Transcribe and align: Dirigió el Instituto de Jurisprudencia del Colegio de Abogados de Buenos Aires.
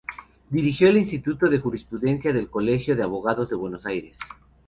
Dirigió 0.49 0.89
el 0.89 0.97
Instituto 0.97 1.47
de 1.47 1.59
Jurisprudencia 1.59 2.33
del 2.33 2.49
Colegio 2.49 2.95
de 2.95 3.03
Abogados 3.03 3.51
de 3.51 3.55
Buenos 3.55 3.85
Aires. 3.85 4.17